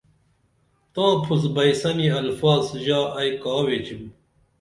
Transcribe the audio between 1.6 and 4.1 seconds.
سنی الفظ ژا ائی کا ویچِم